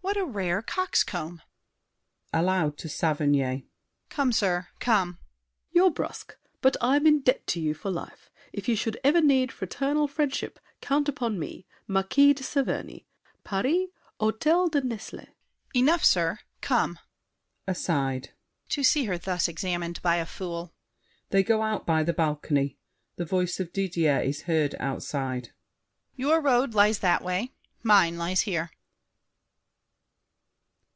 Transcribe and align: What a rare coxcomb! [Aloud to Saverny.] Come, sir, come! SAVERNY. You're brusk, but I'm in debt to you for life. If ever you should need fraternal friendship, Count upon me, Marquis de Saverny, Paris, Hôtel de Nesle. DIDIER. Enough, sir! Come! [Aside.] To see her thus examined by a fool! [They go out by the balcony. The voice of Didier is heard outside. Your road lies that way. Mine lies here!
What 0.00 0.16
a 0.16 0.24
rare 0.24 0.62
coxcomb! 0.62 1.42
[Aloud 2.32 2.78
to 2.78 2.88
Saverny.] 2.88 3.66
Come, 4.08 4.32
sir, 4.32 4.68
come! 4.80 5.18
SAVERNY. 5.20 5.72
You're 5.72 5.90
brusk, 5.90 6.34
but 6.62 6.78
I'm 6.80 7.06
in 7.06 7.20
debt 7.20 7.46
to 7.48 7.60
you 7.60 7.74
for 7.74 7.90
life. 7.90 8.30
If 8.50 8.64
ever 8.64 8.70
you 8.70 8.76
should 8.76 9.00
need 9.24 9.52
fraternal 9.52 10.08
friendship, 10.08 10.58
Count 10.80 11.10
upon 11.10 11.38
me, 11.38 11.66
Marquis 11.86 12.32
de 12.32 12.42
Saverny, 12.42 13.04
Paris, 13.44 13.88
Hôtel 14.18 14.70
de 14.70 14.80
Nesle. 14.80 15.18
DIDIER. 15.18 15.26
Enough, 15.74 16.04
sir! 16.06 16.38
Come! 16.62 16.98
[Aside.] 17.66 18.30
To 18.70 18.82
see 18.82 19.04
her 19.04 19.18
thus 19.18 19.46
examined 19.46 20.00
by 20.00 20.16
a 20.16 20.24
fool! 20.26 20.72
[They 21.28 21.42
go 21.42 21.60
out 21.60 21.84
by 21.84 22.02
the 22.02 22.14
balcony. 22.14 22.78
The 23.16 23.26
voice 23.26 23.60
of 23.60 23.74
Didier 23.74 24.20
is 24.20 24.42
heard 24.42 24.74
outside. 24.80 25.50
Your 26.16 26.40
road 26.40 26.72
lies 26.72 27.00
that 27.00 27.22
way. 27.22 27.52
Mine 27.82 28.16
lies 28.16 28.40
here! 28.42 28.70